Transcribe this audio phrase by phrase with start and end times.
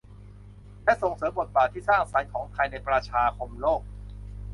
[0.85, 3.81] และส่งเสริมบทบาทที่สร้างสรรค์ของไทยในประชาคมโลก